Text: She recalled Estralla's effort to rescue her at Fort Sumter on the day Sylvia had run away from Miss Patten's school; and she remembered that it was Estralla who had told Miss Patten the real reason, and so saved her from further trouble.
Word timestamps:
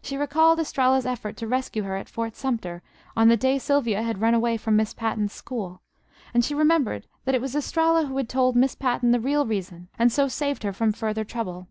She 0.00 0.16
recalled 0.16 0.60
Estralla's 0.60 1.06
effort 1.06 1.36
to 1.38 1.48
rescue 1.48 1.82
her 1.82 1.96
at 1.96 2.08
Fort 2.08 2.36
Sumter 2.36 2.82
on 3.16 3.26
the 3.26 3.36
day 3.36 3.58
Sylvia 3.58 4.00
had 4.00 4.20
run 4.20 4.32
away 4.32 4.56
from 4.56 4.76
Miss 4.76 4.94
Patten's 4.94 5.32
school; 5.32 5.82
and 6.32 6.44
she 6.44 6.54
remembered 6.54 7.08
that 7.24 7.34
it 7.34 7.40
was 7.40 7.56
Estralla 7.56 8.06
who 8.06 8.16
had 8.16 8.28
told 8.28 8.54
Miss 8.54 8.76
Patten 8.76 9.10
the 9.10 9.18
real 9.18 9.44
reason, 9.44 9.88
and 9.98 10.12
so 10.12 10.28
saved 10.28 10.62
her 10.62 10.72
from 10.72 10.92
further 10.92 11.24
trouble. 11.24 11.66